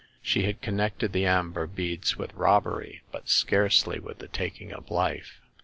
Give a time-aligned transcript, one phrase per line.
[0.23, 5.39] She had connected the amber beads with robbery, but scarcely with the taking of life.